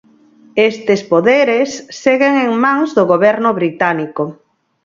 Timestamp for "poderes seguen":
1.11-2.33